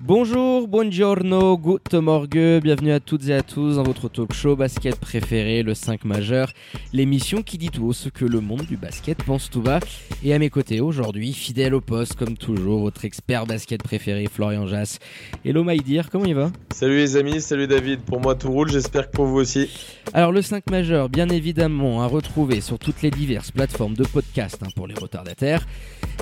[0.00, 4.94] Bonjour, buongiorno, good morgue, bienvenue à toutes et à tous dans votre talk show basket
[4.94, 6.52] préféré, le 5 majeur,
[6.92, 9.80] l'émission qui dit tout haut ce que le monde du basket pense tout bas.
[10.22, 14.68] Et à mes côtés aujourd'hui, fidèle au poste comme toujours, votre expert basket préféré, Florian
[14.68, 15.00] Jass.
[15.44, 16.52] Hello Maïdir, comment il va?
[16.72, 19.68] Salut les amis, salut David, pour moi tout roule, j'espère que pour vous aussi.
[20.14, 24.60] Alors le 5 majeur, bien évidemment, à retrouver sur toutes les diverses plateformes de podcast
[24.62, 25.66] hein, pour les retardataires.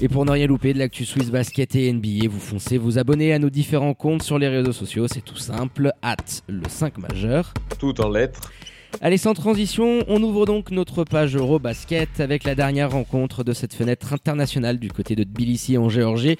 [0.02, 3.32] Et pour ne rien louper de l'actu Swiss Basket et NBA, vous foncez vous abonnez
[3.32, 6.16] à nos différents comptes sur les réseaux sociaux, c'est tout simple, at
[6.48, 7.52] le 5 majeur.
[7.78, 8.52] Tout en lettres.
[9.02, 13.74] Allez, sans transition, on ouvre donc notre page Eurobasket avec la dernière rencontre de cette
[13.74, 16.38] fenêtre internationale du côté de Tbilissi en Géorgie.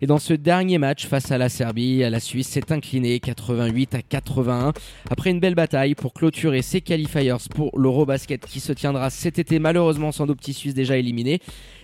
[0.00, 4.02] Et dans ce dernier match face à la Serbie, la Suisse s'est inclinée 88 à
[4.02, 4.72] 81
[5.10, 9.58] après une belle bataille pour clôturer ses qualifiers pour l'Eurobasket qui se tiendra cet été
[9.58, 11.40] malheureusement sans nos petits déjà éliminés.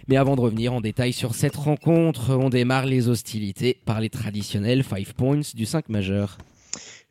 [0.09, 4.09] Mais avant de revenir en détail sur cette rencontre, on démarre les hostilités par les
[4.09, 6.38] traditionnels 5 points du 5 majeur.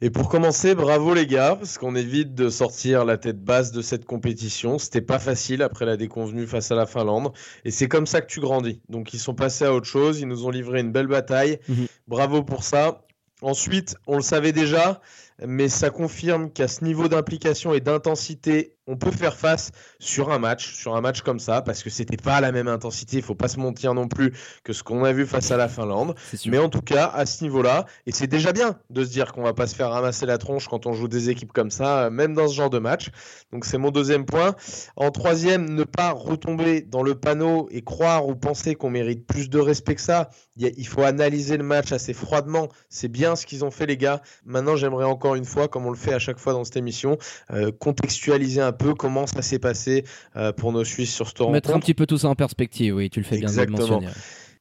[0.01, 3.81] Et pour commencer, bravo les gars, parce qu'on évite de sortir la tête basse de
[3.81, 4.77] cette compétition.
[4.77, 7.31] C'était pas facile après la déconvenue face à la Finlande.
[7.63, 8.81] Et c'est comme ça que tu grandis.
[8.89, 11.59] Donc ils sont passés à autre chose, ils nous ont livré une belle bataille.
[11.69, 11.87] Mhm.
[12.07, 13.05] Bravo pour ça.
[13.41, 15.01] Ensuite, on le savait déjà,
[15.45, 20.39] mais ça confirme qu'à ce niveau d'implication et d'intensité, on peut faire face sur un
[20.39, 23.17] match, sur un match comme ça, parce que c'était pas la même intensité.
[23.17, 25.69] Il faut pas se mentir non plus que ce qu'on a vu face à la
[25.69, 26.15] Finlande.
[26.47, 29.43] Mais en tout cas, à ce niveau-là, et c'est déjà bien de se dire qu'on
[29.43, 32.09] va pas se faire ramasser la tronche quand on joue des équipes comme ça, euh,
[32.09, 33.09] même dans ce genre de match.
[33.51, 34.55] Donc c'est mon deuxième point.
[34.95, 39.49] En troisième, ne pas retomber dans le panneau et croire ou penser qu'on mérite plus
[39.49, 40.29] de respect que ça.
[40.57, 42.69] Il faut analyser le match assez froidement.
[42.89, 44.21] C'est bien ce qu'ils ont fait les gars.
[44.45, 47.17] Maintenant, j'aimerais encore une fois, comme on le fait à chaque fois dans cette émission,
[47.51, 50.03] euh, contextualiser un peu comment ça s'est passé
[50.35, 52.95] euh, pour nos Suisses sur ce tour Mettre un petit peu tout ça en perspective,
[52.95, 53.77] oui, tu le fais bien de le Exactement.
[53.77, 54.07] mentionner.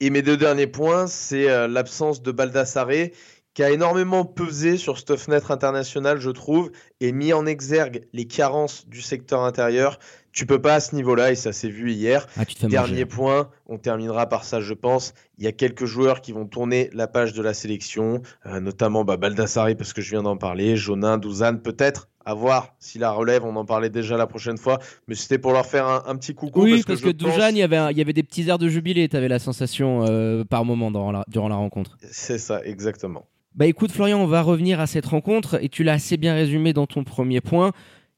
[0.01, 3.11] et mes deux derniers points, c'est euh, l'absence de Baldassare,
[3.55, 6.71] qui a énormément pesé sur cette fenêtre internationale, je trouve,
[7.01, 9.99] et mis en exergue les carences du secteur intérieur.
[10.33, 12.27] Tu peux pas à ce niveau-là, et ça s'est vu hier.
[12.39, 13.05] Ah, Dernier manger.
[13.05, 15.13] point, on terminera par ça, je pense.
[15.37, 19.05] Il y a quelques joueurs qui vont tourner la page de la sélection, euh, notamment
[19.05, 22.09] bah, Baldassare, parce que je viens d'en parler, Jonin, Douzane, peut-être.
[22.25, 25.53] À voir si la relève, on en parlait déjà la prochaine fois, mais c'était pour
[25.53, 26.63] leur faire un, un petit coucou.
[26.63, 28.13] Oui, parce, parce que, que, je pense- Dujan, il y avait, un- il y avait
[28.13, 31.57] des petits airs de jubilé, tu avais la sensation euh, par moment la- durant la
[31.57, 31.99] rencontre.
[32.13, 33.27] C'est ça, exactement.
[33.55, 36.73] Bah écoute Florian, on va revenir à cette rencontre et tu l'as assez bien résumé
[36.73, 37.73] dans ton premier point.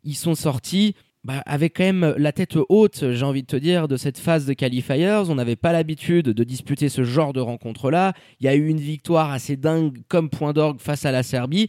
[0.04, 3.88] Ils sont sortis bah, avec quand même la tête haute, j'ai envie de te dire,
[3.88, 5.24] de cette phase de qualifiers.
[5.28, 8.12] On n'avait pas l'habitude de disputer ce genre de rencontre-là.
[8.38, 11.68] Il y a eu une victoire assez dingue comme point d'orgue face à la Serbie.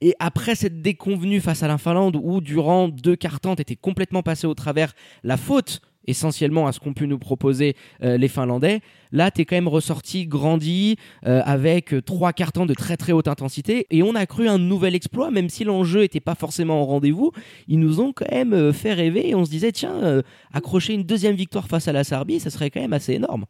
[0.00, 4.24] Et après cette déconvenue face à la Finlande, où durant deux quarts temps, t'étais complètement
[4.24, 4.92] passé au travers
[5.22, 8.80] la faute essentiellement à ce qu'ont pu nous proposer euh, les Finlandais,
[9.12, 10.96] là, t'es quand même ressorti grandi
[11.26, 14.58] euh, avec euh, trois temps de très très haute intensité et on a cru un
[14.58, 17.32] nouvel exploit, même si l'enjeu n'était pas forcément au rendez-vous.
[17.66, 21.34] Ils nous ont quand même fait rêver et on se disait, tiens, accrocher une deuxième
[21.34, 23.44] victoire face à la Serbie, ça serait quand même assez énorme.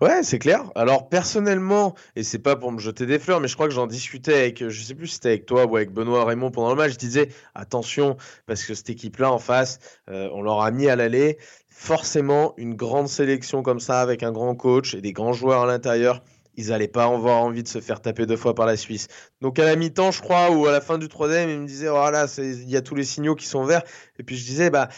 [0.00, 0.70] Ouais, c'est clair.
[0.74, 3.86] Alors personnellement, et c'est pas pour me jeter des fleurs, mais je crois que j'en
[3.86, 6.76] discutais avec, je sais plus si c'était avec toi ou avec Benoît Raymond pendant le
[6.76, 8.16] match, je disais attention
[8.46, 9.78] parce que cette équipe-là en face,
[10.08, 11.36] on leur a mis à l'aller.
[11.82, 15.66] Forcément, une grande sélection comme ça avec un grand coach et des grands joueurs à
[15.66, 16.22] l'intérieur,
[16.54, 19.08] ils n'allaient pas avoir envie de se faire taper deux fois par la Suisse.
[19.40, 21.88] Donc à la mi-temps, je crois, ou à la fin du troisième, il me disait
[21.88, 23.82] voilà, il y a tous les signaux qui sont verts.
[24.18, 24.90] Et puis je disais bah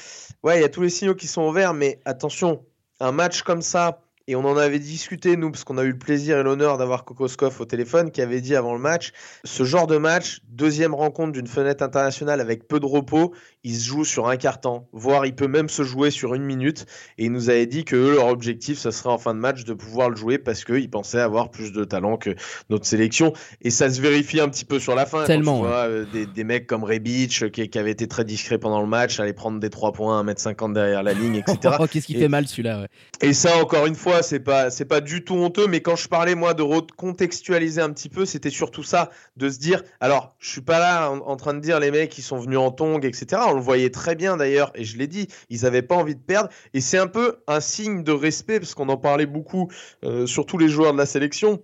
[0.42, 2.66] ouais, il y a tous les signaux qui sont verts, mais attention,
[2.98, 4.02] un match comme ça.
[4.28, 7.04] Et on en avait discuté, nous, parce qu'on a eu le plaisir et l'honneur d'avoir
[7.04, 9.12] Kokoskov au téléphone, qui avait dit avant le match,
[9.44, 13.32] ce genre de match, deuxième rencontre d'une fenêtre internationale avec peu de repos,
[13.64, 16.44] il se joue sur un quart temps, voire il peut même se jouer sur une
[16.44, 16.86] minute.
[17.18, 19.64] Et il nous avait dit que eux, leur objectif, ce serait en fin de match
[19.64, 22.30] de pouvoir le jouer parce qu'ils pensaient avoir plus de talent que
[22.70, 23.32] notre sélection.
[23.62, 25.20] Et ça se vérifie un petit peu sur la fin.
[25.20, 28.24] quand Tellement, tu vois, euh, des, des mecs comme Rebic, qui, qui avait été très
[28.24, 31.76] discret pendant le match, aller prendre des 3 points, 1m50 derrière la ligne, etc.
[31.80, 32.88] Oh, Qu'est-ce qui Et- fait mal celui-là ouais.
[33.20, 36.08] Et ça, encore une fois, c'est pas, c'est pas du tout honteux, mais quand je
[36.08, 40.50] parlais, moi, de recontextualiser un petit peu, c'était surtout ça, de se dire, alors, je
[40.50, 43.40] suis pas là en, train de dire les mecs qui sont venus en tongs, etc.
[43.48, 46.20] On le voyait très bien d'ailleurs, et je l'ai dit, ils avaient pas envie de
[46.20, 49.70] perdre, et c'est un peu un signe de respect, parce qu'on en parlait beaucoup,
[50.04, 51.62] euh, sur tous les joueurs de la sélection.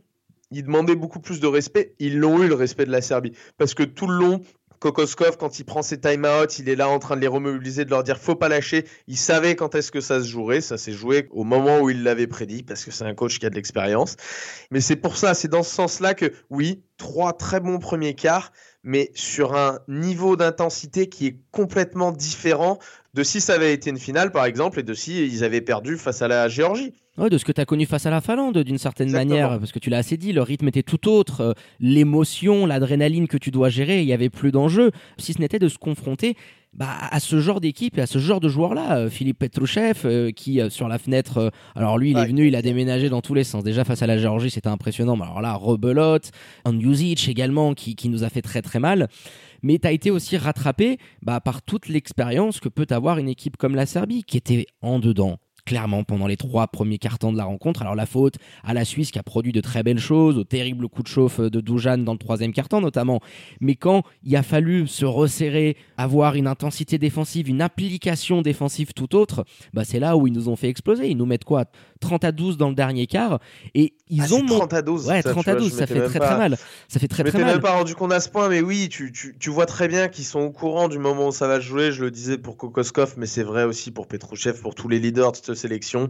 [0.51, 1.94] ils demandaient beaucoup plus de respect.
[1.99, 4.41] Ils l'ont eu le respect de la Serbie parce que tout le long,
[4.81, 7.91] Kokoskov, quand il prend ses time-out, il est là en train de les remobiliser, de
[7.91, 8.85] leur dire faut pas lâcher.
[9.07, 10.61] Il savait quand est-ce que ça se jouerait.
[10.61, 13.47] Ça s'est joué au moment où il l'avait prédit parce que c'est un coach qui
[13.47, 14.17] a de l'expérience.
[14.71, 18.53] Mais c'est pour ça, c'est dans ce sens-là que oui, trois très bons premiers quarts,
[18.83, 22.79] mais sur un niveau d'intensité qui est complètement différent
[23.15, 25.99] de si ça avait été une finale, par exemple, et de si ils avaient perdu
[25.99, 26.95] face à la Géorgie.
[27.19, 29.73] Ouais, de ce que tu as connu face à la Finlande, d'une certaine manière, parce
[29.73, 33.50] que tu l'as assez dit, le rythme était tout autre, euh, l'émotion, l'adrénaline que tu
[33.50, 36.37] dois gérer, il n'y avait plus d'enjeu, si ce n'était de se confronter
[36.75, 38.99] bah, à ce genre d'équipe et à ce genre de joueur-là.
[38.99, 42.62] Euh, Philippe Petrouchev, euh, qui sur la fenêtre, alors lui, il est venu, il a
[42.62, 43.65] déménagé dans tous les sens.
[43.65, 46.31] Déjà face à la Géorgie, c'était impressionnant, mais alors là, rebelote,
[46.65, 49.09] Andjusic également, qui, qui nous a fait très très mal
[49.61, 53.56] mais tu as été aussi rattrapé bah, par toute l'expérience que peut avoir une équipe
[53.56, 55.38] comme la Serbie, qui était en dedans,
[55.69, 57.82] clairement pendant les trois premiers cartons de la rencontre.
[57.82, 60.88] Alors la faute à la Suisse qui a produit de très belles choses, au terrible
[60.88, 63.20] coup de chauffe de Dujan dans le troisième carton notamment.
[63.61, 69.15] Mais quand il a fallu se resserrer, avoir une intensité défensive, une application défensive tout
[69.15, 69.44] autre,
[69.75, 71.09] bah c'est là où ils nous ont fait exploser.
[71.11, 71.67] Ils nous mettent quoi?
[72.00, 73.38] 30 à 12 dans le dernier quart
[73.75, 75.09] et ils ah, ont 30 à 12.
[75.09, 76.56] Ouais, 30 à 12, ça fait très très mal.
[76.88, 77.53] Ça fait très très mal.
[77.53, 80.09] même pas rendu compte à ce point mais oui, tu, tu, tu vois très bien
[80.09, 83.15] qu'ils sont au courant du moment où ça va jouer, je le disais pour Kokoskov
[83.19, 86.08] mais c'est vrai aussi pour Petrouchev, pour tous les leaders de sélection.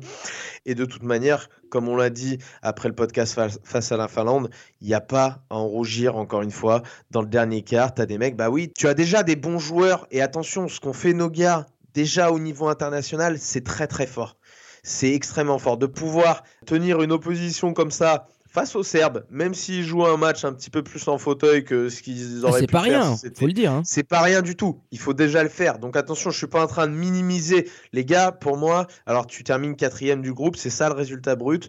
[0.66, 4.50] Et de toute manière, comme on l'a dit après le podcast face à la Finlande,
[4.80, 6.82] il n'y a pas à en rougir encore une fois.
[7.10, 9.58] Dans le dernier quart, tu as des mecs, bah oui, tu as déjà des bons
[9.58, 10.06] joueurs.
[10.10, 14.36] Et attention, ce qu'on fait nos gars, déjà au niveau international, c'est très très fort.
[14.82, 15.76] C'est extrêmement fort.
[15.76, 18.26] De pouvoir tenir une opposition comme ça,
[18.58, 21.88] face aux Serbes, même s'ils jouent un match un petit peu plus en fauteuil que
[21.88, 22.82] ce qu'ils auraient pu faire.
[22.82, 23.70] C'est pas rien, faut le dire.
[23.70, 23.82] Hein.
[23.84, 24.81] C'est pas rien du tout.
[24.90, 25.78] Il faut déjà le faire.
[25.78, 28.32] Donc attention, je suis pas en train de minimiser les gars.
[28.32, 31.69] Pour moi, alors tu termines quatrième du groupe, c'est ça le résultat brut.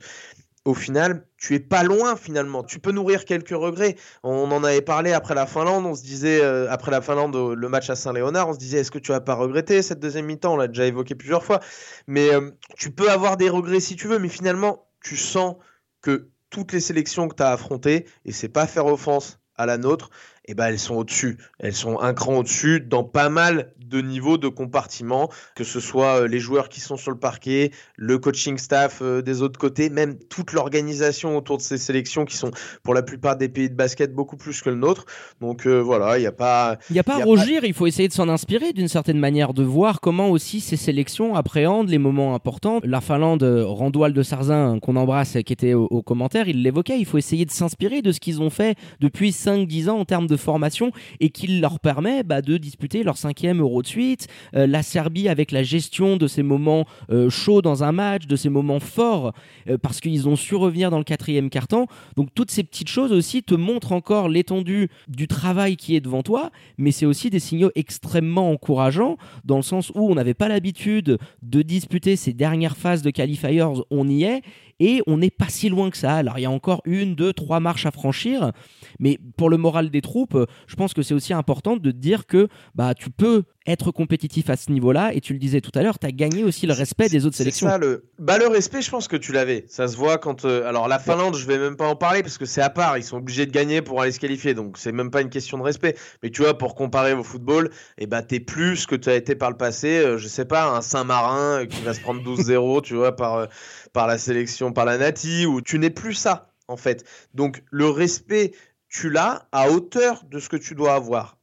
[0.65, 2.63] Au final, tu es pas loin finalement.
[2.63, 3.95] Tu peux nourrir quelques regrets.
[4.23, 5.85] On en avait parlé après la Finlande.
[5.85, 8.91] On se disait euh, après la Finlande, le match à Saint-Léonard, on se disait est-ce
[8.91, 10.55] que tu vas pas regretter cette deuxième mi-temps?
[10.55, 11.59] On l'a déjà évoqué plusieurs fois.
[12.07, 15.55] Mais euh, tu peux avoir des regrets si tu veux, mais finalement, tu sens
[16.01, 19.77] que toutes les sélections que tu as affrontées, et c'est pas faire offense à la
[19.77, 20.09] nôtre,
[20.45, 21.37] eh ben, elles sont au-dessus.
[21.59, 26.21] Elles sont un cran au-dessus dans pas mal de niveaux de compartiments, que ce soit
[26.21, 29.89] euh, les joueurs qui sont sur le parquet, le coaching staff euh, des autres côtés,
[29.89, 32.51] même toute l'organisation autour de ces sélections qui sont
[32.83, 35.05] pour la plupart des pays de basket beaucoup plus que le nôtre.
[35.41, 36.77] Donc euh, voilà, il n'y a pas...
[36.89, 39.53] Il n'y a pas à rougir, il faut essayer de s'en inspirer d'une certaine manière,
[39.53, 42.79] de voir comment aussi ces sélections appréhendent les moments importants.
[42.83, 47.05] La Finlande, Randoil de Sarzin, qu'on embrasse, qui était au, au commentaire, il l'évoquait, il
[47.05, 50.37] faut essayer de s'inspirer de ce qu'ils ont fait depuis 5-10 ans en termes de
[50.37, 54.27] formation et qui leur permet bah, de disputer leur cinquième Euro de suite.
[54.55, 58.35] Euh, la Serbie avec la gestion de ces moments euh, chauds dans un match, de
[58.35, 59.33] ces moments forts,
[59.69, 61.87] euh, parce qu'ils ont su revenir dans le quatrième carton.
[62.15, 66.23] Donc toutes ces petites choses aussi te montrent encore l'étendue du travail qui est devant
[66.23, 70.47] toi, mais c'est aussi des signaux extrêmement encourageants dans le sens où on n'avait pas
[70.47, 74.41] l'habitude de disputer ces dernières phases de qualifiers, on y est,
[74.79, 76.15] et on n'est pas si loin que ça.
[76.15, 78.51] Alors il y a encore une, deux, trois marches à franchir,
[78.99, 80.37] mais pour le moral des troupes,
[80.67, 84.55] je pense que c'est aussi important de dire que bah, tu peux être compétitif à
[84.55, 85.13] ce niveau-là.
[85.13, 87.35] Et tu le disais tout à l'heure, tu as gagné aussi le respect des autres
[87.35, 87.67] sélections.
[87.67, 88.05] Ça, le...
[88.17, 89.65] Bah, le respect, je pense que tu l'avais.
[89.67, 90.45] Ça se voit quand.
[90.45, 92.97] Euh, alors, la Finlande, je vais même pas en parler parce que c'est à part.
[92.97, 94.53] Ils sont obligés de gagner pour aller se qualifier.
[94.53, 95.95] Donc, c'est même pas une question de respect.
[96.23, 99.09] Mais tu vois, pour comparer au football, et eh bah, t'es plus ce que tu
[99.09, 99.99] as été par le passé.
[99.99, 103.47] Euh, je sais pas, un Saint-Marin euh, qui va se prendre 12-0, tu vois, par,
[103.93, 107.03] par la sélection, par la Nati, ou tu n'es plus ça en fait.
[107.33, 108.53] Donc le respect
[108.89, 111.37] tu l'as à hauteur de ce que tu dois avoir.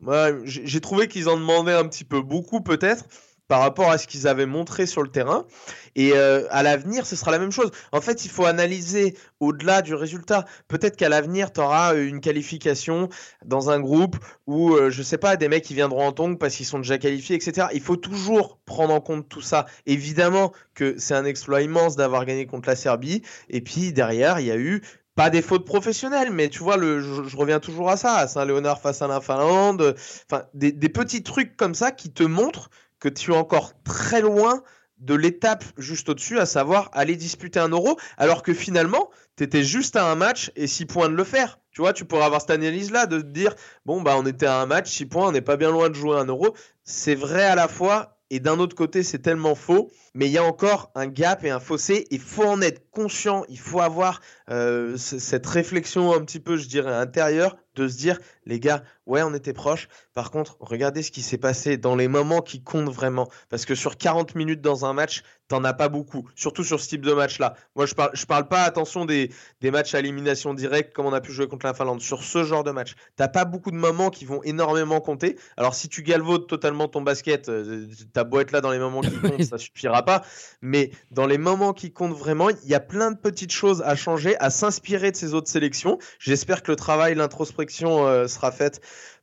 [0.44, 3.06] J'ai trouvé qu'ils en demandaient un petit peu beaucoup peut-être
[3.48, 5.46] par rapport à ce qu'ils avaient montré sur le terrain.
[5.94, 7.70] Et euh, à l'avenir, ce sera la même chose.
[7.92, 10.44] En fait, il faut analyser au-delà du résultat.
[10.68, 13.08] Peut-être qu'à l'avenir, tu auras une qualification
[13.44, 16.38] dans un groupe où, je euh, je sais pas, des mecs qui viendront en tongue
[16.38, 17.68] parce qu'ils sont déjà qualifiés, etc.
[17.72, 19.66] Il faut toujours prendre en compte tout ça.
[19.86, 23.22] Évidemment que c'est un exploit immense d'avoir gagné contre la Serbie.
[23.48, 24.82] Et puis derrière, il y a eu
[25.16, 28.80] pas des fautes professionnelles, mais tu vois, le, je, reviens toujours à ça, à Saint-Léonard
[28.80, 29.96] face à la Finlande,
[30.30, 32.70] enfin, des, des, petits trucs comme ça qui te montrent
[33.00, 34.62] que tu es encore très loin
[34.98, 39.62] de l'étape juste au-dessus, à savoir aller disputer un euro, alors que finalement, tu étais
[39.62, 41.58] juste à un match et six points de le faire.
[41.70, 43.54] Tu vois, tu pourrais avoir cette analyse-là de te dire,
[43.86, 45.94] bon, bah, on était à un match, six points, on n'est pas bien loin de
[45.94, 46.54] jouer un euro.
[46.84, 50.38] C'est vrai à la fois et d'un autre côté, c'est tellement faux, mais il y
[50.38, 52.06] a encore un gap et un fossé.
[52.10, 54.20] Il faut en être conscient, il faut avoir
[54.50, 59.22] euh, cette réflexion un petit peu, je dirais, intérieure, de se dire les gars, ouais,
[59.22, 59.88] on était proches.
[60.14, 63.28] Par contre, regardez ce qui s'est passé dans les moments qui comptent vraiment.
[63.50, 66.28] Parce que sur 40 minutes dans un match, t'en as pas beaucoup.
[66.34, 67.54] Surtout sur ce type de match-là.
[67.74, 69.30] Moi, je parle, je parle pas, attention, des,
[69.60, 72.00] des matchs à élimination directe comme on a pu jouer contre la Finlande.
[72.00, 75.36] Sur ce genre de match, t'as pas beaucoup de moments qui vont énormément compter.
[75.56, 79.18] Alors, si tu galvaudes totalement ton basket, euh, ta être là dans les moments qui
[79.18, 80.22] comptent, ça suffira pas.
[80.62, 83.94] Mais dans les moments qui comptent vraiment, il y a plein de petites choses à
[83.94, 85.98] changer, à s'inspirer de ces autres sélections.
[86.18, 88.80] J'espère que le travail, l'introspection euh, sera faite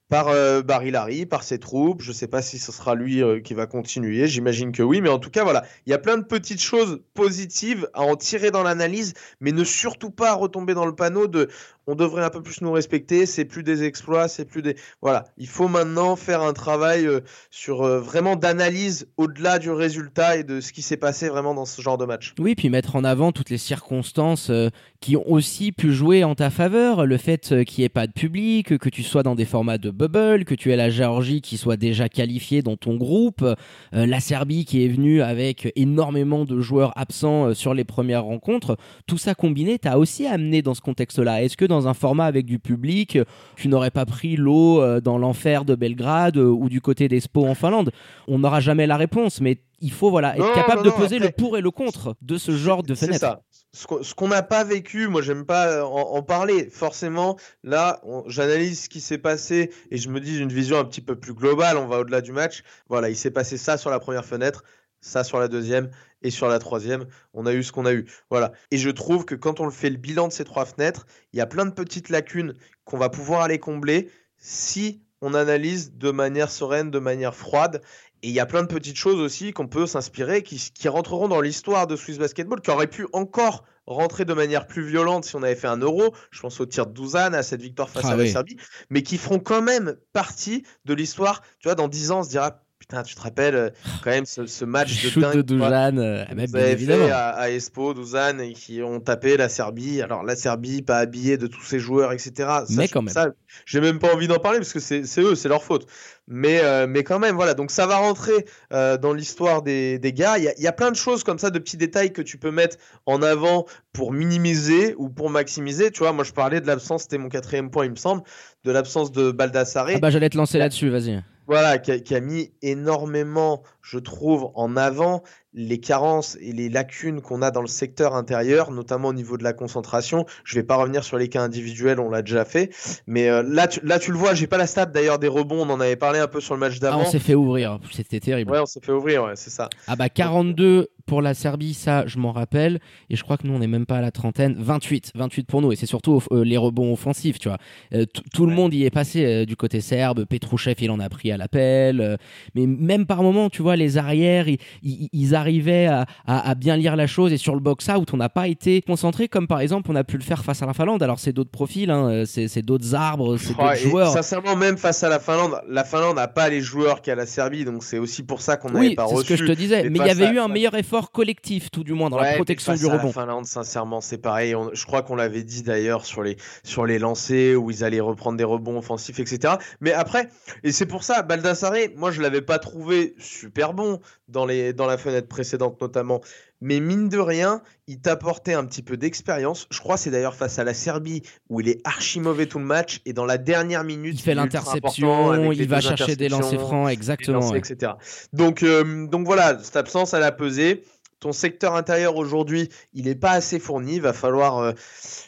[0.09, 2.01] par euh, Barry Larry, par ses troupes.
[2.01, 4.27] Je ne sais pas si ce sera lui euh, qui va continuer.
[4.27, 7.01] J'imagine que oui, mais en tout cas, voilà, il y a plein de petites choses
[7.15, 11.49] positives à en tirer dans l'analyse, mais ne surtout pas retomber dans le panneau de
[11.87, 13.25] on devrait un peu plus nous respecter.
[13.25, 15.25] C'est plus des exploits, c'est plus des voilà.
[15.37, 17.21] Il faut maintenant faire un travail euh,
[17.51, 21.81] sur vraiment d'analyse au-delà du résultat et de ce qui s'est passé vraiment dans ce
[21.81, 22.33] genre de match.
[22.39, 24.51] Oui, puis mettre en avant toutes les circonstances
[24.99, 27.05] qui ont aussi pu jouer en ta faveur.
[27.05, 29.91] Le fait qu'il n'y ait pas de public, que tu sois dans des formats de
[29.91, 33.55] bubble, que tu aies la Géorgie qui soit déjà qualifiée dans ton groupe, euh,
[33.91, 38.77] la Serbie qui est venue avec énormément de joueurs absents euh, sur les premières rencontres,
[39.07, 41.43] tout ça combiné t'as aussi amené dans ce contexte-là.
[41.43, 43.19] Est-ce que un format avec du public,
[43.55, 47.55] tu n'aurais pas pris l'eau euh, dans l'enfer de Belgrade ou du côté d'Espo en
[47.55, 47.91] Finlande
[48.27, 51.57] On n'aura jamais la réponse, mais il faut voilà être capable de peser le pour
[51.57, 53.13] et le contre de ce genre de fenêtre.
[53.13, 53.41] C'est ça
[53.73, 56.69] ce qu'on n'a pas vécu, moi j'aime pas euh, en, parler.
[56.69, 61.01] Forcément, là, j'analyse ce qui s'est passé et je me dis une vision un petit
[61.01, 61.77] peu plus globale.
[61.77, 62.63] On va au-delà du match.
[62.87, 64.63] Voilà, il s'est passé ça sur la première fenêtre,
[65.03, 65.89] ça sur la deuxième
[66.21, 68.05] et sur la troisième, on a eu ce qu'on a eu.
[68.29, 68.53] Voilà.
[68.71, 71.39] Et je trouve que quand on le fait le bilan de ces trois fenêtres, il
[71.39, 72.55] y a plein de petites lacunes
[72.85, 77.81] qu'on va pouvoir aller combler si on analyse de manière sereine, de manière froide
[78.23, 81.27] et il y a plein de petites choses aussi qu'on peut s'inspirer, qui, qui, rentreront
[81.27, 85.35] dans l'histoire de Swiss Basketball, qui auraient pu encore rentrer de manière plus violente si
[85.35, 86.15] on avait fait un euro.
[86.31, 88.55] Je pense au tir de Douzane, à cette victoire face ah à la Serbie,
[88.89, 91.41] mais qui feront quand même partie de l'histoire.
[91.59, 93.69] Tu vois, dans 10 ans, on se dira Putain, tu te rappelles euh,
[94.03, 95.37] quand même ce, match de dingue.
[95.37, 97.05] de Douzane, euh, bien évidemment.
[97.05, 100.01] Fait à, à, Espo, Douzane, et qui ont tapé la Serbie.
[100.01, 102.49] Alors, la Serbie, pas habillée de tous ses joueurs, etc.
[102.71, 103.31] mais quand même.
[103.65, 105.87] j'ai même pas envie d'en parler parce que c'est eux, c'est leur faute.
[106.27, 107.53] Mais, euh, mais quand même, voilà.
[107.53, 110.37] Donc, ça va rentrer dans l'histoire des, des, gars.
[110.37, 112.37] Il y, a, y, a, plein de choses comme ça, de petits détails que tu
[112.37, 112.75] peux mettre
[113.05, 115.89] en avant pour minimiser ou pour maximiser.
[115.89, 118.23] Tu vois, moi, je parlais de l'absence, c'était mon quatrième point, il me semble,
[118.65, 119.87] de l'absence de Baldassare.
[119.95, 124.75] Ah bah, j'allais te lancer là-dessus, vas-y voilà, qui a, mis énormément, je trouve, en
[124.75, 125.23] avant
[125.53, 129.43] les carences et les lacunes qu'on a dans le secteur intérieur, notamment au niveau de
[129.43, 130.25] la concentration.
[130.43, 132.73] Je vais pas revenir sur les cas individuels, on l'a déjà fait,
[133.07, 135.61] mais euh, là, tu, là tu le vois, j'ai pas la stat d'ailleurs des rebonds,
[135.61, 136.99] on en avait parlé un peu sur le match d'avant.
[137.01, 138.51] Ah, on s'est fait ouvrir, c'était terrible.
[138.51, 139.69] Ouais, on s'est fait ouvrir, ouais, c'est ça.
[139.87, 143.53] Ah bah 42 pour la Serbie, ça je m'en rappelle, et je crois que nous
[143.53, 146.43] on n'est même pas à la trentaine, 28, 28 pour nous, et c'est surtout euh,
[146.43, 147.57] les rebonds offensifs, tu vois.
[147.93, 151.31] Euh, tout le monde y est passé du côté serbe, Petrouchev il en a pris
[151.31, 152.17] à l'appel,
[152.55, 155.87] mais même par moment, tu vois, les arrières, ils, ils, ils arrivait
[156.25, 159.47] à, bien lire la chose et sur le box-out, on n'a pas été concentré comme
[159.47, 161.01] par exemple on a pu le faire face à la Finlande.
[161.03, 164.11] Alors c'est d'autres profils, hein, c'est d'autres arbres, c'est d'autres joueurs.
[164.11, 167.65] Sincèrement, même face à la Finlande, la Finlande n'a pas les joueurs qu'a la Serbie,
[167.65, 169.17] donc c'est aussi pour ça qu'on n'avait oui, pas reçu.
[169.17, 171.71] c'est ce que je te disais, mais il y avait eu un meilleur effort collectif,
[171.71, 173.07] tout du moins, dans la protection du rebond.
[173.07, 174.55] la Finlande, sincèrement, c'est pareil.
[174.73, 178.37] je crois qu'on l'avait dit d'ailleurs sur les, sur les lancers où ils allaient reprendre
[178.37, 179.55] des rebonds offensifs, etc.
[179.81, 180.29] Mais après,
[180.63, 184.87] et c'est pour ça, Baldassare, moi je l'avais pas trouvé super bon dans, les, dans
[184.87, 186.19] la fenêtre précédente notamment.
[186.59, 189.67] Mais mine de rien, il t'apportait un petit peu d'expérience.
[189.69, 192.65] Je crois c'est d'ailleurs face à la Serbie où il est archi mauvais tout le
[192.65, 196.89] match et dans la dernière minute, il fait l'interception, il va chercher des lancers francs,
[196.89, 197.93] exactement, etc.
[198.33, 200.83] Donc, euh, donc voilà, cette absence elle a pesé
[201.23, 203.99] ton secteur intérieur aujourd'hui, il n'est pas assez fourni.
[204.01, 204.59] Va falloir.
[204.59, 204.73] Euh,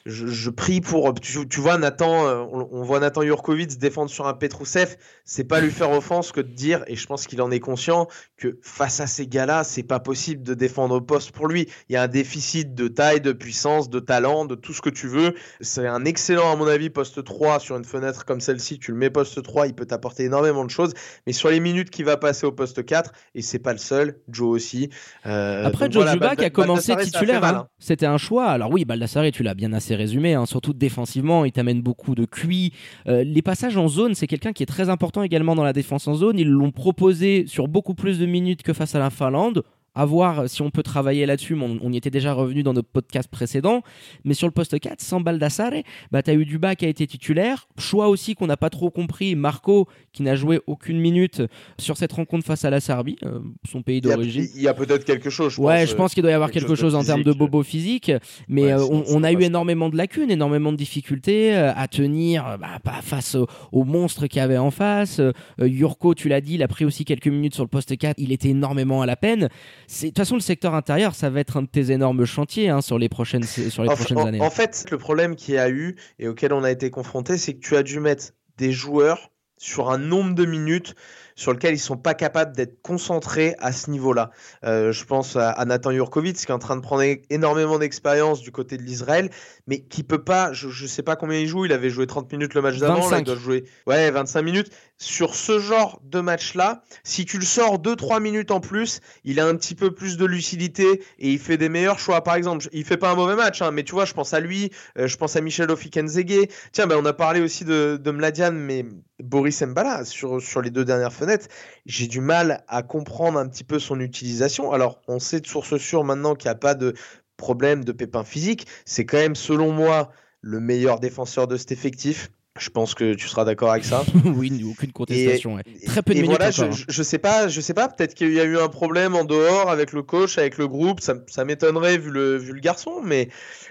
[0.06, 1.14] je, prie pour.
[1.14, 4.98] Tu, vois, Nathan, euh, on, voit Nathan Jurkovic défendre sur un Petrousev.
[5.24, 8.08] C'est pas lui faire offense que de dire, et je pense qu'il en est conscient,
[8.38, 11.70] que face à ces gars-là, c'est pas possible de défendre au poste pour lui.
[11.88, 14.90] Il y a un déficit de taille, de puissance, de talent, de tout ce que
[14.90, 15.34] tu veux.
[15.62, 18.80] C'est un excellent, à mon avis, poste 3 sur une fenêtre comme celle-ci.
[18.80, 20.94] Tu le mets poste 3, il peut t'apporter énormément de choses.
[21.26, 24.20] Mais sur les minutes qu'il va passer au poste 4, et c'est pas le seul,
[24.28, 24.90] Joe aussi.
[25.26, 27.54] Euh, Après, Joe voilà, a commencé titulaire, hein.
[27.56, 27.68] Hein.
[27.80, 28.48] c'était un choix.
[28.48, 30.46] Alors oui, Baldassare, tu l'as bien assez résumé, hein.
[30.46, 32.74] surtout défensivement, il t'amène beaucoup de QI.
[33.08, 36.08] Euh, les passages en zone, c'est quelqu'un qui est très important également dans la défense
[36.08, 36.40] en zone.
[36.40, 39.64] Ils l'ont proposé sur beaucoup plus de minutes que face à la Finlande
[39.96, 41.56] à voir si on peut travailler là-dessus.
[41.56, 43.82] On, on, y était déjà revenu dans notre podcast précédent.
[44.24, 45.72] Mais sur le poste 4, sans Baldassare,
[46.12, 47.68] bah, tu as eu Duba qui a été titulaire.
[47.78, 49.36] Choix aussi qu'on n'a pas trop compris.
[49.36, 51.44] Marco qui n'a joué aucune minute
[51.78, 54.48] sur cette rencontre face à la Serbie, euh, son pays d'origine.
[54.56, 55.54] Il y a, peut-être quelque chose.
[55.54, 57.64] Je ouais, pense, je pense qu'il doit y avoir quelque, chose, en termes de bobo
[57.64, 58.12] physique.
[58.48, 62.80] Mais euh, on, a eu énormément de lacunes, énormément de difficultés euh, à tenir bah,
[62.84, 63.36] pas face
[63.72, 65.22] au, monstre qu'il y avait en face.
[65.60, 68.16] Yurko, tu l'as dit, il a pris aussi quelques minutes sur le poste 4.
[68.20, 69.50] Il était énormément à la peine.
[69.88, 72.82] De toute façon, le secteur intérieur, ça va être un de tes énormes chantiers hein,
[72.82, 74.42] sur les prochaines, sur les prochaines années.
[74.42, 77.54] En fait, le problème qu'il y a eu et auquel on a été confronté, c'est
[77.54, 80.96] que tu as dû mettre des joueurs sur un nombre de minutes
[81.36, 84.32] sur lequel ils sont pas capables d'être concentrés à ce niveau-là.
[84.64, 88.52] Euh, je pense à, Nathan Jurkovic qui est en train de prendre énormément d'expérience du
[88.52, 89.30] côté de l'Israël,
[89.68, 92.32] mais qui peut pas, je, ne sais pas combien il joue, il avait joué 30
[92.32, 94.70] minutes le match d'avant, il doit jouer ouais, 25 minutes.
[94.98, 99.46] Sur ce genre de match-là, si tu le sors 2-3 minutes en plus, il a
[99.46, 102.24] un petit peu plus de lucidité et il fait des meilleurs choix.
[102.24, 104.40] Par exemple, il fait pas un mauvais match, hein, mais tu vois, je pense à
[104.40, 106.48] lui, euh, je pense à Michel Ofikenzege.
[106.72, 108.86] Tiens, ben, on a parlé aussi de, de Mladian, mais
[109.22, 111.48] Boris Mbala sur, les deux dernières fenêtres,
[111.86, 114.72] j'ai du mal à comprendre un petit peu son utilisation.
[114.72, 116.94] Alors, on sait de source sûre maintenant qu'il n'y a pas de
[117.36, 118.66] problème de pépin physique.
[118.86, 122.30] C'est quand même, selon moi, le meilleur défenseur de cet effectif.
[122.58, 124.06] Je pense que tu seras d'accord avec ça.
[124.26, 125.58] oui, aucune contestation.
[125.86, 126.70] Très peu de minutes voilà, je, hein.
[126.88, 127.90] je, sais pas, je sais pas.
[127.90, 131.02] Peut-être qu'il y a eu un problème en dehors avec le coach, avec le groupe.
[131.02, 133.28] Ça, ça m'étonnerait vu le, vu le garçon, mais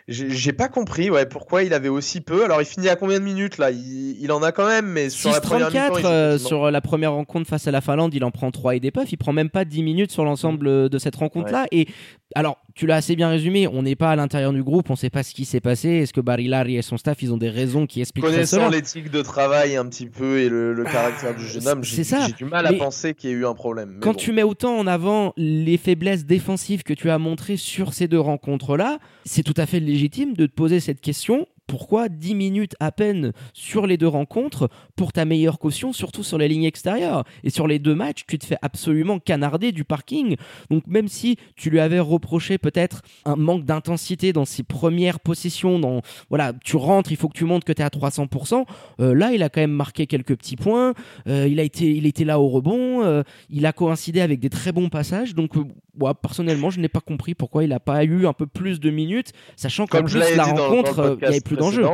[0.07, 2.45] j'ai pas compris ouais, pourquoi il avait aussi peu.
[2.45, 3.71] Alors il finit à combien de minutes là?
[3.71, 7.13] Il, il, en a quand même, mais sur la première 34 euh, sur la première
[7.13, 9.11] rencontre face à la Finlande, il en prend 3 et des puffs.
[9.13, 11.67] Il prend même pas 10 minutes sur l'ensemble de cette rencontre là.
[11.73, 11.89] Et
[12.35, 13.69] alors tu l'as assez bien résumé.
[13.69, 15.89] On n'est pas à l'intérieur du groupe, on sait pas ce qui s'est passé.
[15.89, 19.23] Est-ce que Barilari et son staff ils ont des raisons qui expliquent Connaissant l'éthique de
[19.23, 22.05] travail un petit peu et le, le caractère du jeune homme, j'ai
[22.37, 23.99] du mal à penser qu'il y ait eu un problème.
[24.01, 28.09] quand tu mets autant en avant les faiblesses défensives que tu as montrées sur ces
[28.09, 32.35] deux rencontres là, c'est tout à fait légitime de te poser cette question pourquoi 10
[32.35, 36.65] minutes à peine sur les deux rencontres pour ta meilleure caution, surtout sur les lignes
[36.65, 40.37] extérieures Et sur les deux matchs, tu te fais absolument canarder du parking.
[40.71, 45.79] Donc même si tu lui avais reproché peut-être un manque d'intensité dans ses premières possessions,
[45.79, 48.65] dans, voilà, tu rentres, il faut que tu montres que tu es à 300%,
[49.01, 50.95] euh, là il a quand même marqué quelques petits points,
[51.29, 54.51] euh, il, a été, il était là au rebond, euh, il a coïncidé avec des
[54.51, 55.35] très bons passages.
[55.35, 55.53] Donc
[56.21, 59.33] personnellement, je n'ai pas compris pourquoi il n'a pas eu un peu plus de minutes,
[59.57, 61.85] sachant qu'en plus la rencontre, il n'y avait plus d'enjeu.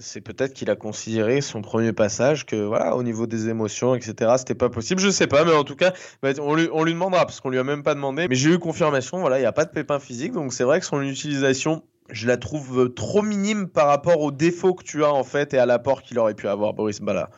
[0.00, 4.32] C'est peut-être qu'il a considéré son premier passage que voilà, au niveau des émotions, etc.,
[4.38, 5.00] c'était pas possible.
[5.00, 7.50] Je sais pas, mais en tout cas, bah, on lui, on lui demandera parce qu'on
[7.50, 8.26] lui a même pas demandé.
[8.28, 10.80] Mais j'ai eu confirmation, voilà, il n'y a pas de pépin physique, donc c'est vrai
[10.80, 15.12] que son utilisation je la trouve trop minime par rapport aux défauts que tu as
[15.12, 17.30] en fait et à l'apport qu'il aurait pu avoir Boris Bala.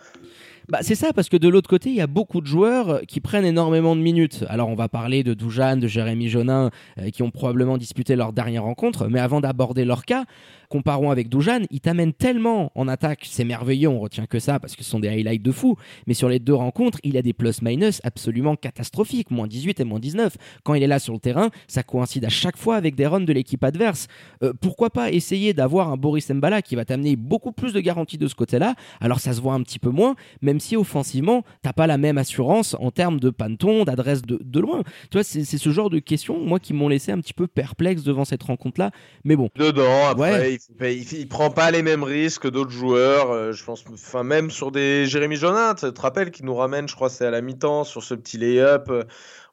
[0.71, 3.21] Bah, c'est ça, parce que de l'autre côté, il y a beaucoup de joueurs qui
[3.21, 4.45] prennent énormément de minutes.
[4.51, 8.35] Alors, on va parler de Doujan, de Jérémy Jonin, euh, qui ont probablement disputé leur
[8.35, 9.09] dernière rencontre.
[9.09, 10.25] Mais avant d'aborder leur cas,
[10.69, 14.77] comparons avec Doujan, il t'amène tellement en attaque, c'est merveilleux, on retient que ça parce
[14.77, 15.77] que ce sont des highlights de fou,
[16.07, 19.99] mais sur les deux rencontres, il a des plus-minus absolument catastrophiques, moins 18 et moins
[19.99, 20.37] 19.
[20.65, 23.21] Quand il est là sur le terrain, ça coïncide à chaque fois avec des runs
[23.21, 24.07] de l'équipe adverse.
[24.43, 28.19] Euh, pourquoi pas essayer d'avoir un Boris Mbala qui va t'amener beaucoup plus de garanties
[28.19, 31.73] de ce côté-là, alors ça se voit un petit peu moins, même si offensivement, t'as
[31.73, 34.83] pas la même assurance en termes de panton, d'adresse de, loin.
[35.11, 38.03] Tu vois, c'est ce genre de questions, moi, qui m'ont laissé un petit peu perplexe
[38.03, 38.91] devant cette rencontre-là,
[39.25, 39.49] mais bon.
[39.57, 43.31] Dedans, après, il, prend pas les mêmes risques que d'autres joueurs.
[43.31, 46.89] Euh, je pense, enfin même sur des Jérémy Jonin, tu te rappelles qui nous ramène,
[46.89, 49.05] je crois, c'est à la mi-temps sur ce petit lay-up euh,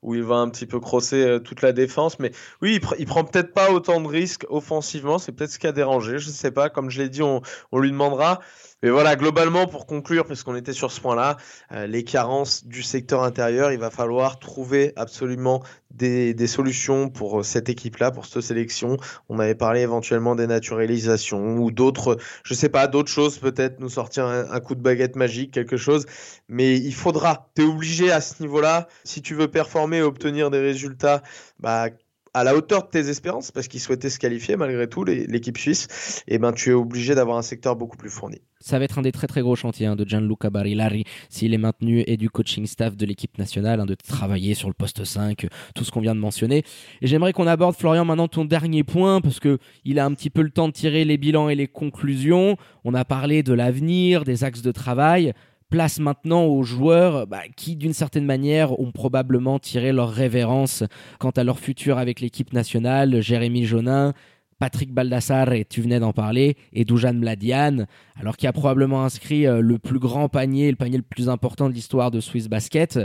[0.06, 2.20] où il va un petit peu crosser euh, toute la défense.
[2.20, 5.18] Mais oui, il, prend peut-être pas autant de risques offensivement.
[5.18, 6.20] C'est peut-être ce qui a dérangé.
[6.20, 6.70] Je sais pas.
[6.70, 7.41] Comme je l'ai dit, on,
[7.72, 8.39] on lui demandera.
[8.84, 11.38] Mais voilà, globalement, pour conclure, parce qu'on était sur ce point-là,
[11.72, 17.44] euh, les carences du secteur intérieur, il va falloir trouver absolument des, solutions pour euh,
[17.44, 18.98] cette équipe-là, pour cette sélection.
[19.30, 23.89] On avait parlé éventuellement des naturalisations ou d'autres, je sais pas, d'autres choses, peut-être nous
[23.89, 26.06] sortir un, coup de baguette magique, quelque chose.
[26.48, 30.51] Mais il faudra, tu es obligé à ce niveau-là, si tu veux performer et obtenir
[30.51, 31.23] des résultats,
[31.60, 31.89] bah,
[32.36, 36.21] à la hauteur de tes espérances, parce qu'ils souhaitaient se qualifier malgré tout, l'équipe suisse,
[36.27, 38.41] et eh ben tu es obligé d'avoir un secteur beaucoup plus fourni.
[38.60, 41.58] Ça va être un des très très gros chantiers hein, de Gianluca Barilari s'il est
[41.58, 45.47] maintenu et du coaching staff de l'équipe nationale, hein, de travailler sur le poste 5,
[45.75, 46.63] tout ce qu'on vient de mentionner.
[47.01, 50.29] Et j'aimerais qu'on aborde, Florian, maintenant ton dernier point, parce que il a un petit
[50.29, 52.58] peu le temps de tirer les bilans et les conclusions.
[52.84, 55.34] On a parlé de l'avenir, des axes de travail
[55.69, 60.84] place maintenant aux joueurs bah, qui, d'une certaine manière, ont probablement tiré leur révérence
[61.19, 63.21] quant à leur futur avec l'équipe nationale.
[63.21, 64.13] Jérémy Jonin,
[64.60, 67.86] Patrick Baldassar, et tu venais d'en parler, et Dujan Mladian,
[68.19, 71.69] alors qui a probablement inscrit euh, le plus grand panier, le panier le plus important
[71.69, 72.99] de l'histoire de Swiss Basket.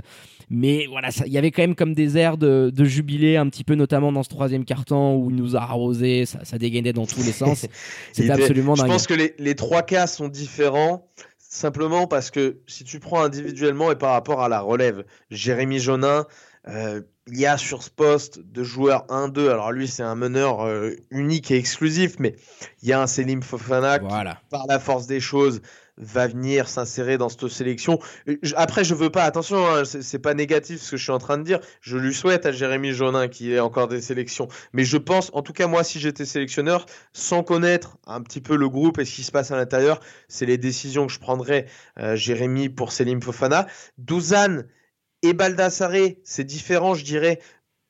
[0.49, 3.75] Mais voilà, il y avait quand même comme des airs de, jubilé, un petit peu
[3.75, 7.25] notamment dans ce troisième carton où il nous a arrosé, ça, ça dégainait dans tous
[7.25, 7.67] les sens.
[8.13, 8.87] C'était absolument dingue.
[8.87, 11.07] Je pense que les, les trois cas sont différents.
[11.53, 16.25] Simplement parce que si tu prends individuellement et par rapport à la relève, Jérémy Jonin,
[16.69, 19.51] euh, il y a sur ce poste de joueur 1-2.
[19.51, 22.37] Alors lui, c'est un meneur euh, unique et exclusif, mais
[22.83, 24.07] il y a un Selim Fofana qui,
[24.49, 25.61] par la force des choses,
[26.01, 27.99] va venir s'insérer dans cette sélection.
[28.57, 31.39] Après, je veux pas, attention, hein, c'est pas négatif ce que je suis en train
[31.39, 31.61] de dire.
[31.81, 34.49] Je lui souhaite à Jérémy Jonin qu'il ait encore des sélections.
[34.73, 38.57] Mais je pense, en tout cas, moi, si j'étais sélectionneur, sans connaître un petit peu
[38.57, 41.67] le groupe et ce qui se passe à l'intérieur, c'est les décisions que je prendrais,
[41.99, 43.67] euh, Jérémy pour Selim Fofana.
[43.99, 44.67] Douzane,
[45.23, 47.41] et Baldassare, c'est différent, je dirais,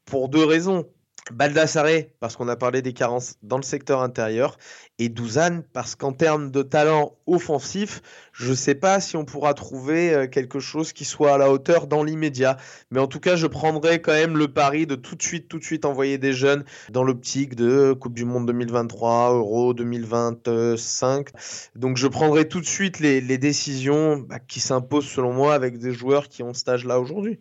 [0.04, 0.86] pour deux raisons.
[1.32, 4.56] Baldassare, parce qu'on a parlé des carences dans le secteur intérieur,
[4.98, 9.54] et Douzane, parce qu'en termes de talent offensif, je ne sais pas si on pourra
[9.54, 12.58] trouver euh, quelque chose qui soit à la hauteur dans l'immédiat.
[12.90, 15.58] Mais en tout cas, je prendrai quand même le pari de tout de suite, tout
[15.58, 21.28] de suite envoyer des jeunes dans l'optique de Coupe du Monde 2023, Euro 2025.
[21.76, 25.92] Donc je prendrai tout de suite les, décisions bah, qui s'imposent selon moi avec des
[25.92, 27.38] joueurs qui ont ce stage-là aujourd'hui.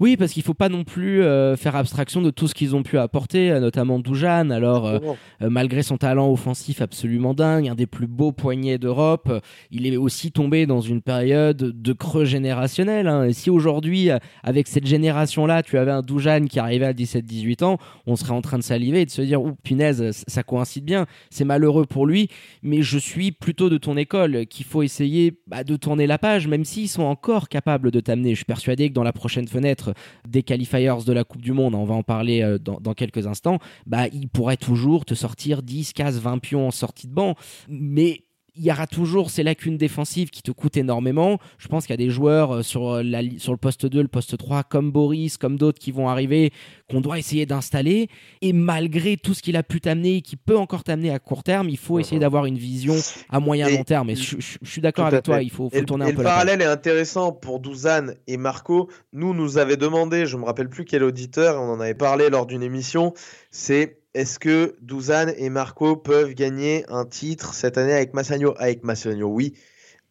[0.00, 2.82] Oui, parce qu'il faut pas non plus euh, faire abstraction de tout ce qu'ils ont
[2.82, 4.48] pu apporter, euh, notamment Doujan.
[4.48, 4.98] Alors, euh,
[5.42, 9.30] malgré son talent offensif absolument dingue, un des plus beaux poignets d'Europe,
[9.70, 13.08] il est aussi tombé dans une période de creux générationnel.
[13.08, 13.24] Hein.
[13.24, 14.08] Et si aujourd'hui,
[14.42, 18.40] avec cette génération-là, tu avais un Doujan qui arrivait à 17-18 ans, on serait en
[18.40, 21.04] train de saliver et de se dire, oh punaise, ça coïncide bien.
[21.28, 22.28] C'est malheureux pour lui,
[22.62, 26.48] mais je suis plutôt de ton école qu'il faut essayer bah, de tourner la page,
[26.48, 28.30] même s'ils sont encore capables de t'amener.
[28.30, 29.89] Je suis persuadé que dans la prochaine fenêtre
[30.28, 33.58] des qualifiers de la Coupe du Monde, on va en parler euh, dans, quelques instants,
[33.86, 37.34] bah, il pourrait toujours te sortir 10, 15, 20 pions en sortie de banc.
[37.68, 38.24] Mais
[38.60, 41.38] il y aura toujours ces lacunes défensives qui te coûtent énormément.
[41.56, 44.02] Je pense qu'il y a des joueurs euh, sur, euh, la, sur le poste 2,
[44.02, 46.52] le poste 3, comme Boris, comme d'autres qui vont arriver,
[46.90, 48.08] qu'on doit essayer d'installer.
[48.42, 51.42] Et malgré tout ce qu'il a pu t'amener et qui peut encore t'amener à court
[51.42, 52.96] terme, il faut essayer d'avoir une vision
[53.30, 54.10] à moyen long terme.
[54.10, 57.32] Et je, suis d'accord avec toi, il faut, tourner un peu Le parallèle est intéressant
[57.32, 58.90] pour Douzane et Marco.
[59.14, 62.44] Nous, nous avait demandé, je me rappelle plus quel auditeur, on en avait parlé lors
[62.44, 63.14] d'une émission,
[63.50, 68.82] c'est est-ce que Douzane et Marco peuvent gagner un titre cette année avec Massagno Avec
[68.82, 69.54] Massagno, oui.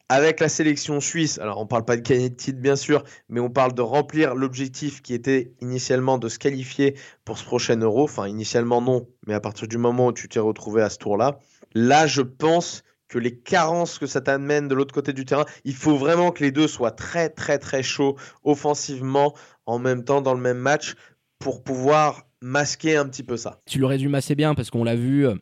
[0.08, 3.04] Avec la sélection suisse, alors on ne parle pas de gagner de titre bien sûr,
[3.28, 7.78] mais on parle de remplir l'objectif qui était initialement de se qualifier pour ce prochain
[7.78, 8.06] Euro.
[8.06, 11.38] Enfin, initialement non, mais à partir du moment où tu t'es retrouvé à ce tour-là,
[11.76, 15.76] là je pense que les carences que ça t'amène de l'autre côté du terrain, il
[15.76, 19.36] faut vraiment que les deux soient très très très chauds offensivement
[19.68, 20.96] en même temps dans le même match
[21.38, 23.62] pour pouvoir masquer un petit peu ça.
[23.65, 25.28] Tu le résumes assez bien parce qu'on l'a vu.
[25.28, 25.36] Euh,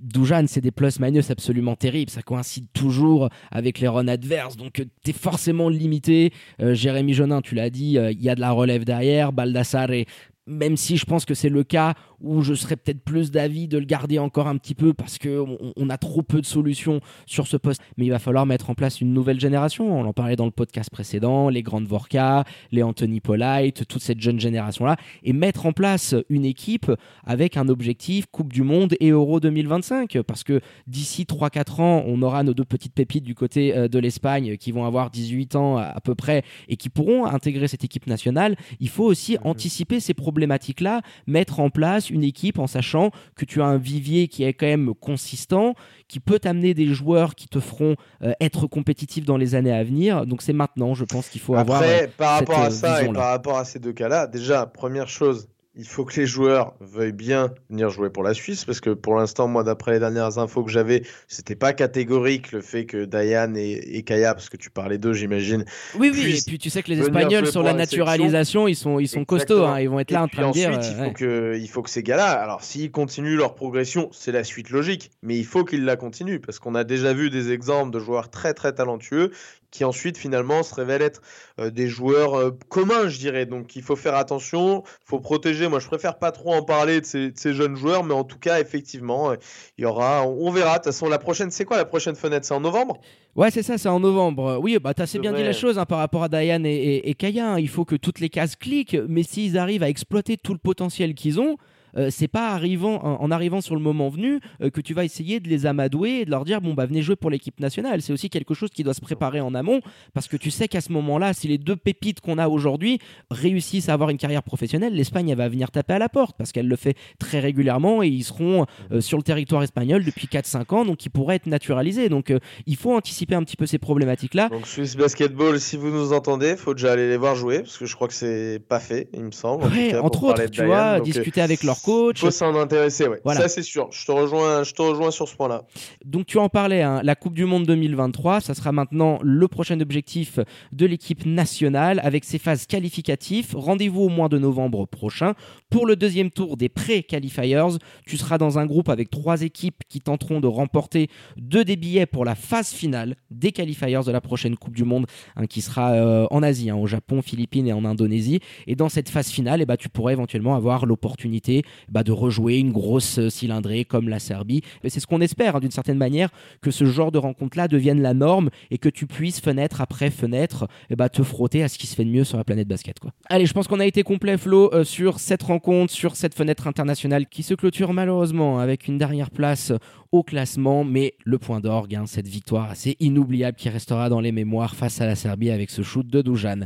[0.00, 2.10] Doujan, c'est des plus-minus absolument terribles.
[2.10, 4.56] Ça coïncide toujours avec les runs adverses.
[4.56, 6.32] Donc, euh, tu es forcément limité.
[6.60, 9.32] Euh, Jérémy Jonin, tu l'as dit, il y a de la relève derrière.
[9.32, 10.04] Baldassare,
[10.46, 13.78] même si je pense que c'est le cas où je serais peut-être plus d'avis de
[13.78, 17.46] le garder encore un petit peu parce qu'on on a trop peu de solutions sur
[17.46, 17.80] ce poste.
[17.96, 19.98] Mais il va falloir mettre en place une nouvelle génération.
[19.98, 24.20] On en parlait dans le podcast précédent, les grandes Vorka, les Anthony Polite, toute cette
[24.20, 26.90] jeune génération-là, et mettre en place une équipe
[27.24, 30.20] avec un objectif Coupe du Monde et Euro 2025.
[30.22, 33.98] Parce que d'ici 3-4 ans, on aura nos deux petites pépites du côté euh, de
[33.98, 38.06] l'Espagne qui vont avoir 18 ans à peu près et qui pourront intégrer cette équipe
[38.06, 38.56] nationale.
[38.80, 43.62] Il faut aussi anticiper ces problématiques-là, mettre en place une équipe en sachant que tu
[43.62, 45.74] as un vivier qui est quand même consistant,
[46.08, 49.84] qui peut t'amener des joueurs qui te feront euh, être compétitifs dans les années à
[49.84, 50.26] venir.
[50.26, 51.82] Donc c'est maintenant, je pense qu'il faut avoir.
[51.82, 55.08] Après, euh, par rapport à ça et par rapport à ces deux cas-là, déjà, première
[55.08, 58.90] chose, il faut que les joueurs veuillent bien venir jouer pour la Suisse parce que
[58.90, 63.04] pour l'instant, moi, d'après les dernières infos que j'avais, c'était pas catégorique le fait que
[63.04, 65.64] Diane et, Kaya, parce que tu parlais d'eux, j'imagine.
[65.96, 69.06] Oui, oui, et puis tu sais que les Espagnols sur la naturalisation, ils sont, ils
[69.06, 70.72] sont costauds, hein, ils vont être là en train de dire.
[70.72, 74.42] il, faut que, il faut que ces gars-là, alors s'ils continuent leur progression, c'est la
[74.42, 77.92] suite logique, mais il faut qu'ils la continuent parce qu'on a déjà vu des exemples
[77.92, 79.30] de joueurs très très talentueux
[79.70, 81.20] qui ensuite finalement se révèlent être
[81.60, 83.46] euh, des joueurs euh, communs, je dirais.
[83.46, 85.68] Donc il faut faire attention, il faut protéger.
[85.68, 88.60] Moi, je préfère pas trop en parler de ces, jeunes joueurs, mais en tout cas,
[88.60, 89.32] effectivement,
[89.76, 90.72] il y aura, on, verra.
[90.72, 92.46] De toute façon, la prochaine, c'est quoi la prochaine fenêtre?
[92.46, 93.00] C'est en novembre?
[93.36, 94.58] Ouais, c'est ça, c'est en novembre.
[94.60, 97.08] Oui, bah, tu as assez bien dit la chose hein, par rapport à Diane et,
[97.08, 97.52] et, Kaya.
[97.52, 97.58] Hein.
[97.58, 101.14] Il faut que toutes les cases cliquent, mais s'ils arrivent à exploiter tout le potentiel
[101.14, 101.56] qu'ils ont,
[101.96, 105.40] euh, c'est pas arrivant, en, arrivant sur le moment venu euh, que tu vas essayer
[105.40, 108.02] de les amadouer et de leur dire bon bah venez jouer pour l'équipe nationale.
[108.02, 109.80] C'est aussi quelque chose qui doit se préparer en amont
[110.14, 112.98] parce que tu sais qu'à ce moment-là, si les deux pépites qu'on a aujourd'hui
[113.30, 116.68] réussissent à avoir une carrière professionnelle, l'Espagne va venir taper à la porte parce qu'elle
[116.68, 120.84] le fait très régulièrement et ils seront euh, sur le territoire espagnol depuis 4-5 ans,
[120.84, 122.08] donc ils pourraient être naturalisés.
[122.08, 122.32] Donc
[122.66, 124.48] il faut anticiper un petit peu ces problématiques-là.
[124.48, 127.86] Donc Swiss Basketball, si vous nous entendez, faut déjà aller les voir jouer parce que
[127.86, 129.64] je crois que c'est pas fait, il me semble.
[130.00, 132.20] entre autres, tu vois, discuter avec leur coach.
[132.20, 133.20] Faut s'en intéresser, ouais.
[133.26, 133.88] Ça, c'est sûr.
[133.90, 135.64] Je te rejoins, je te rejoins sur ce point-là.
[136.04, 139.80] Donc, tu en parlais, hein, la Coupe du Monde 2023, ça sera maintenant le prochain
[139.80, 140.38] objectif
[140.72, 143.54] de l'équipe nationale avec ses phases qualificatives.
[143.54, 145.34] Rendez-vous au mois de novembre prochain
[145.70, 147.66] pour le deuxième tour des pré-qualifiers.
[148.06, 152.06] Tu seras dans un groupe avec trois équipes qui tenteront de remporter deux des billets
[152.06, 155.92] pour la phase finale des qualifiers de la prochaine Coupe du Monde, hein, qui sera
[155.92, 158.40] euh, en Asie, hein, au Japon, Philippines et en Indonésie.
[158.66, 162.58] Et dans cette phase finale, eh ben, tu pourrais éventuellement avoir l'opportunité bah, de rejouer
[162.58, 164.62] une grosse euh, cylindrée comme la Serbie.
[164.84, 168.02] Et c'est ce qu'on espère hein, d'une certaine manière, que ce genre de rencontre-là devienne
[168.02, 171.78] la norme et que tu puisses, fenêtre après fenêtre, eh bah, te frotter à ce
[171.78, 172.98] qui se fait de mieux sur la planète basket.
[172.98, 173.12] Quoi.
[173.26, 176.66] Allez, je pense qu'on a été complet, Flo, euh, sur cette rencontre, sur cette fenêtre
[176.66, 179.72] internationale qui se clôture malheureusement avec une dernière place
[180.12, 184.32] au classement, mais le point d'orgue, hein, cette victoire assez inoubliable qui restera dans les
[184.32, 186.60] mémoires face à la Serbie avec ce shoot de Dujan.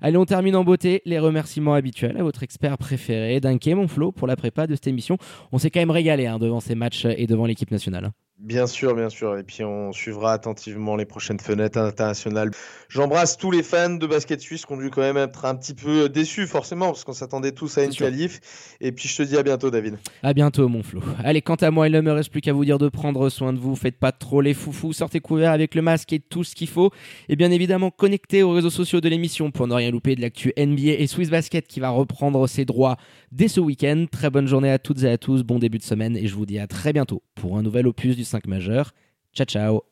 [0.00, 1.00] Allez, on termine en beauté.
[1.04, 4.88] Les remerciements habituels à votre expert préféré, Dunké, mon Flo, pour la prépa de cette
[4.88, 5.16] émission.
[5.52, 8.10] On s'est quand même régalé hein, devant ces matchs et devant l'équipe nationale.
[8.38, 9.38] Bien sûr, bien sûr.
[9.38, 12.50] Et puis on suivra attentivement les prochaines fenêtres internationales.
[12.88, 15.74] J'embrasse tous les fans de basket suisse qui ont dû quand même être un petit
[15.74, 18.40] peu déçus, forcément, parce qu'on s'attendait tous à une qualif.
[18.80, 19.98] Et puis je te dis à bientôt, David.
[20.24, 21.02] À bientôt, mon Flo.
[21.22, 23.52] Allez, quant à moi, il ne me reste plus qu'à vous dire de prendre soin
[23.52, 23.76] de vous.
[23.76, 24.92] Faites pas trop les foufous.
[24.92, 26.90] Sortez couverts avec le masque et tout ce qu'il faut.
[27.28, 30.52] Et bien évidemment, connectez aux réseaux sociaux de l'émission pour ne rien louper de l'actu
[30.56, 32.96] NBA et Swiss Basket qui va reprendre ses droits
[33.30, 34.06] dès ce week-end.
[34.10, 35.44] Très bonne journée à toutes et à tous.
[35.44, 36.16] Bon début de semaine.
[36.16, 38.92] Et je vous dis à très bientôt pour un nouvel opus du 5 majeur.
[39.34, 39.80] Ciao ciao